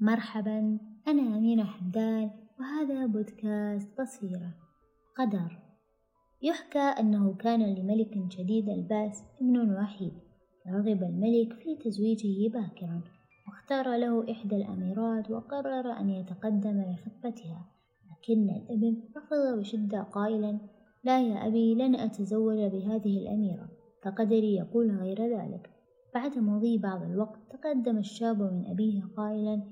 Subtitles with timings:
[0.00, 4.54] مرحبا أنا أمينة حمدان وهذا بودكاست بصيرة
[5.16, 5.58] قدر.
[6.42, 10.12] يحكى أنه كان لملك شديد البأس ابن وحيد
[10.68, 13.02] رغب الملك في تزويجه باكرا
[13.48, 17.66] واختار له إحدى الأميرات وقرر أن يتقدم لخطبتها.
[18.10, 20.58] لكن الابن رفض بشدة قائلا
[21.04, 23.68] لا يا أبي لن أتزوج بهذه الأميرة
[24.04, 25.70] فقدري يقول غير ذلك.
[26.14, 29.62] بعد مضي بعض الوقت تقدم الشاب من أبيه قائلا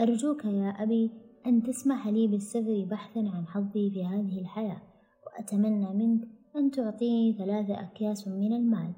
[0.00, 1.10] أرجوك يا أبي
[1.46, 4.82] أن تسمح لي بالسفر بحثا عن حظي في هذه الحياة
[5.26, 8.92] وأتمنى منك أن تعطيني ثلاثة أكياس من المال.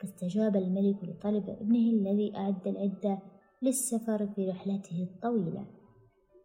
[0.00, 3.18] فاستجاب الملك لطلب ابنه الذي أعد العدة
[3.62, 5.66] للسفر في رحلته الطويلة.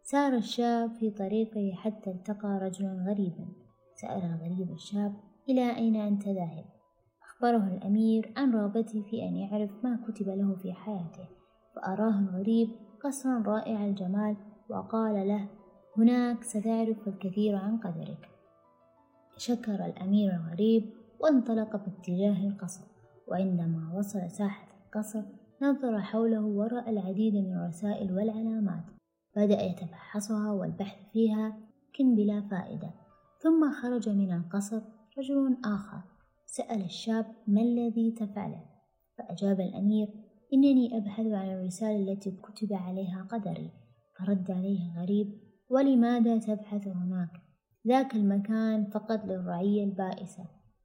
[0.02, 3.48] سار الشاب في طريقه حتى التقى رجلا غريبا.
[3.94, 5.14] سأل الغريب الشاب
[5.48, 6.64] إلى أين أنت ذاهب؟
[7.22, 11.28] أخبره الأمير عن رغبته في أن يعرف ما كتب له في حياته
[11.74, 12.68] فأراه الغريب
[13.06, 14.36] قصرا رائع الجمال
[14.68, 15.48] وقال له
[15.96, 18.28] هناك ستعرف الكثير عن قدرك.
[19.36, 20.90] شكر الأمير الغريب
[21.20, 22.84] وانطلق باتجاه القصر
[23.28, 25.22] وعندما وصل ساحة القصر
[25.62, 28.84] نظر حوله ورأى العديد من الرسائل والعلامات
[29.36, 32.90] بدأ يتفحصها والبحث فيها لكن بلا فائدة
[33.38, 34.80] ثم خرج من القصر
[35.18, 36.00] رجل آخر
[36.46, 38.64] سأل الشاب ما الذي تفعله؟
[39.18, 40.08] فأجاب الأمير
[40.52, 43.70] إنني أبحث عن الرسالة التي كتب عليها قدري
[44.18, 47.30] فرد عليه الغريب ولماذا تبحث هناك؟
[47.88, 50.44] ذاك المكان فقط للرعية البائسة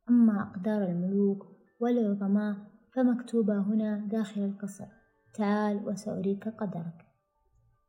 [0.10, 1.46] أما أقدار الملوك
[1.80, 2.56] والعظماء
[2.96, 4.86] فمكتوبة هنا داخل القصر
[5.34, 7.06] تعال وسأريك قدرك.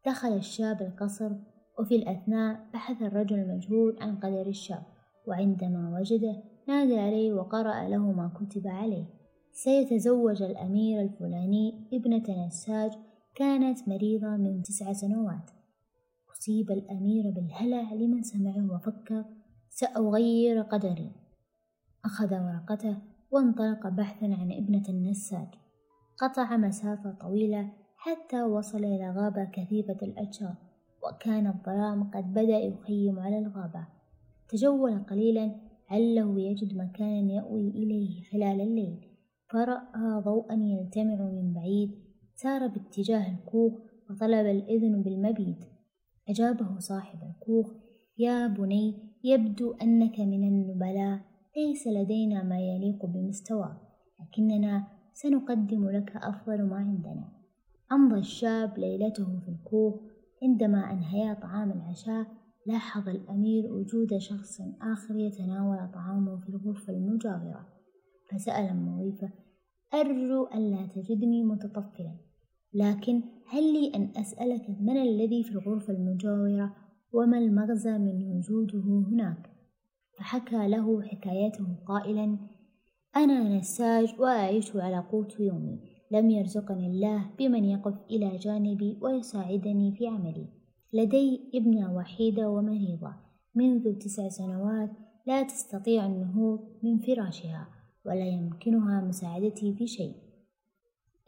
[0.07, 1.33] دخل الشاب القصر
[1.79, 4.83] وفي الأثناء بحث الرجل المجهول عن قدر الشاب
[5.27, 9.22] وعندما وجده نادى عليه وقرأ له ما كتب عليه.
[9.55, 12.93] سيتزوج الأمير الفلاني ابنة نساج
[13.35, 15.51] كانت مريضة من تسع سنوات.
[16.33, 19.25] أصيب الأمير بالهلع لمن سمعه وفكر
[19.71, 21.13] سأغير قدري.
[22.05, 22.97] أخذ ورقته
[23.31, 25.49] وانطلق بحثا عن ابنة النساج.
[26.19, 30.55] قطع مسافة طويلة حتى وصل إلى غابة كثيفة الأشجار
[31.05, 33.87] وكان الظلام قد بدأ يخيم على الغابة.
[34.49, 35.55] تجول قليلا
[35.91, 39.12] عله يجد مكانا يأوي إليه خلال الليل.
[39.53, 41.91] فرأى ضوءا يلتمع من بعيد
[42.35, 43.73] سار باتجاه الكوخ
[44.11, 45.65] وطلب الإذن بالمبيت.
[46.29, 47.73] أجابه صاحب الكوخ
[48.19, 51.21] يا بني يبدو أنك من النبلاء
[51.57, 53.77] ليس لدينا ما يليق بمستواك
[54.21, 57.29] لكننا سنقدم لك أفضل ما عندنا.
[57.93, 60.01] أمضى الشاب ليلته في الكوخ
[60.43, 62.27] عندما أنهيا طعام العشاء
[62.67, 67.82] لاحظ الأمير وجود شخص آخر يتناول طعامه في الغرفة المجاورة.
[68.35, 69.31] فسأل المضيفة
[69.95, 72.17] أرجو ألا تجدني متطفلا
[72.75, 76.77] لكن هل لي أن أسألك من الذي في الغرفة المجاورة
[77.13, 79.51] وما المغزى من وجوده هناك؟
[80.19, 82.39] فحكى له حكايته قائلا
[83.17, 90.07] أنا نساج وأعيش على قوت يومي لم يرزقني الله بمن يقف إلى جانبي ويساعدني في
[90.07, 90.47] عملي.
[90.93, 93.15] لدي ابنة وحيدة ومريضة
[93.55, 94.91] منذ تسع سنوات
[95.27, 97.82] لا تستطيع النهوض من فراشها.
[98.05, 100.15] ولا يمكنها مساعدتي في شيء.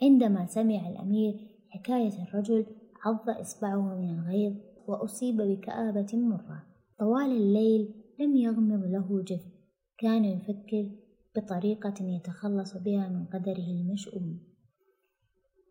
[0.02, 2.66] عندما سمع الأمير حكاية الرجل
[3.04, 4.54] عض إصبعه من الغيظ
[4.86, 6.62] وأصيب بكآبة مرة.
[6.98, 9.50] طوال الليل لم يغمض له جفن.
[9.98, 10.90] كان يفكر
[11.36, 14.38] بطريقة يتخلص بها من قدره المشؤوم.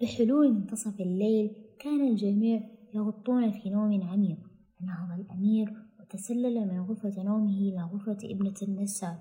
[0.02, 4.40] بحلول منتصف الليل كان الجميع يغطون في نوم عميق.
[4.82, 9.18] نهض الأمير وتسلل من غرفة نومه إلى غرفة ابنة النساء.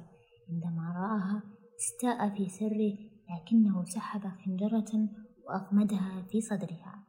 [0.51, 1.43] عندما رآها
[1.83, 2.99] استاء في سره
[3.31, 5.09] لكنه سحب خنجرة
[5.47, 7.05] وأغمدها في صدرها.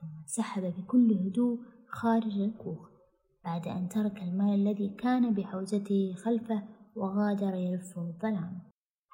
[0.00, 1.58] ثم انسحب بكل هدوء
[1.88, 2.90] خارج الكوخ
[3.44, 6.62] بعد أن ترك المال الذي كان بحوزته خلفه
[6.96, 8.58] وغادر يلف الظلام.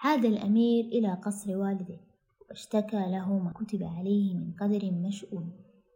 [0.04, 2.00] عاد الأمير إلى قصر والده
[2.48, 5.52] واشتكى له ما كتب عليه من قدر مشؤوم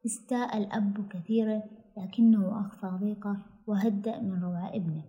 [0.07, 1.63] استاء الأب كثيرا
[1.97, 3.37] لكنه أخفى ضيقه
[3.67, 5.05] وهدأ من روع ابنه.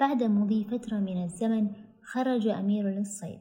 [0.00, 3.40] بعد مضي فترة من الزمن خرج أمير للصيد.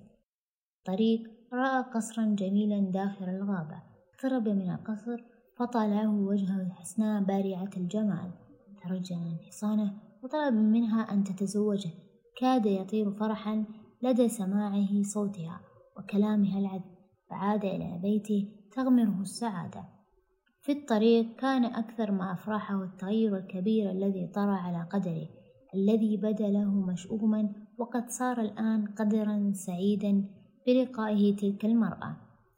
[0.86, 1.22] طريق
[1.54, 3.82] رأى قصرا جميلا داخل الغابة.
[4.14, 5.24] اقترب من القصر
[5.58, 8.32] فطاله وجهه الحسناء بارعة الجمال.
[8.84, 9.94] ترجى عن حصانه
[10.24, 11.90] وطلب منها أن تتزوجه.
[12.42, 13.66] كاد يطير فرحا
[14.04, 15.62] لدى سماعه صوتها
[15.98, 16.96] وكلامها العذب.
[17.30, 19.84] فعاد إلى بيته تغمره السعادة.
[20.62, 25.28] في الطريق كان أكثر ما أفرحه التغير الكبير الذي طرأ على قدره
[25.76, 30.26] الذي بدا له مشؤوما وقد صار الآن قدرا سعيدا
[30.68, 32.16] بلقائه تلك المرأة.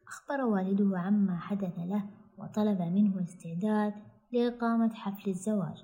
[0.08, 2.04] أخبر والده عما حدث له
[2.38, 3.94] وطلب منه الاستعداد
[4.32, 5.84] لإقامة حفل الزواج.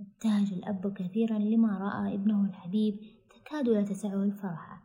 [0.00, 2.94] ابتهج الأب كثيرا لما رأى ابنه الحبيب
[3.30, 4.82] تكاد لا تسعه الفرحة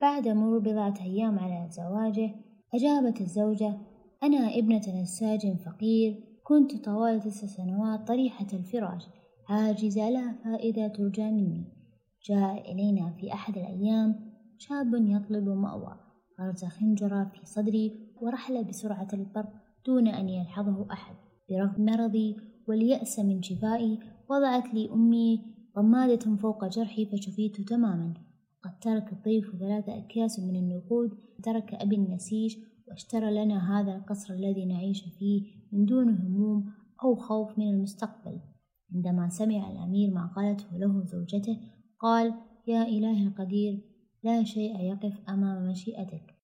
[0.00, 2.34] بعد مرور بضعة أيام على زواجه
[2.74, 3.78] أجابت الزوجة
[4.22, 9.08] أنا ابنة نساج فقير كنت طوال تسع سنوات طريحة الفراش
[9.48, 11.81] عاجزة لا فائدة ترجى مني.
[12.24, 15.96] جاء إلينا في أحد الأيام شاب يطلب مأوى.
[16.40, 19.52] غرز خنجرة في صدري ورحل بسرعة البرق
[19.86, 21.14] دون أن يلحظه أحد.
[21.50, 22.36] برغم مرضي
[22.68, 23.98] واليأس من شفائي
[24.30, 25.40] وضعت لي أمي
[25.76, 28.14] ضمادة فوق جرحي فشفيت تماما.
[28.62, 31.10] قد ترك الضيف ثلاثة أكياس من النقود
[31.42, 32.56] ترك أبي النسيج
[32.88, 35.42] واشترى لنا هذا القصر الذي نعيش فيه
[35.72, 36.72] من دون هموم
[37.04, 38.40] أو خوف من المستقبل.
[38.94, 41.58] عندما سمع الأمير ما قالته له زوجته
[42.02, 42.34] قال
[42.66, 43.78] يا إله القدير
[44.22, 46.41] لا شيء يقف أمام مشيئتك.